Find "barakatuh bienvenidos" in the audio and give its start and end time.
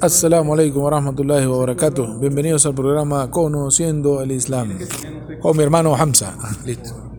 1.58-2.64